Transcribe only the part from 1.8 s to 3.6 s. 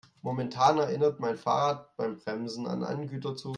beim Bremsen an einen Güterzug.